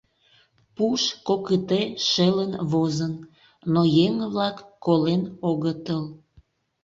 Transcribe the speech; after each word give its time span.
Пуш 0.75 1.01
кокыте 1.27 1.81
шелын 2.09 2.53
возын, 2.71 3.13
но 3.73 3.81
еҥ-влак 4.05 4.57
колен 4.85 5.23
огытыл. 5.49 6.03